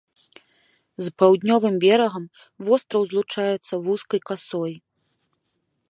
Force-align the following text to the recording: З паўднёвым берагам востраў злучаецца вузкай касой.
З 1.07 1.11
паўднёвым 1.23 1.75
берагам 1.85 2.25
востраў 2.71 3.01
злучаецца 3.13 3.73
вузкай 3.89 4.19
касой. 4.31 4.73